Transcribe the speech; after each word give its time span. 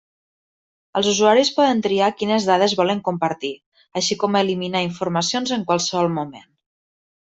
Els 0.99 1.09
usuaris 1.11 1.51
poden 1.57 1.83
triar 1.89 2.07
quines 2.23 2.49
dades 2.51 2.75
volen 2.81 3.05
compartir, 3.11 3.55
així 4.03 4.21
com 4.25 4.41
eliminar 4.43 4.85
informacions 4.91 5.59
en 5.61 5.71
qualsevol 5.73 6.15
moment. 6.21 6.53